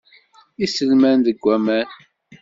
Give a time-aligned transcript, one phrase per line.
[0.65, 1.87] Iselman deg waman.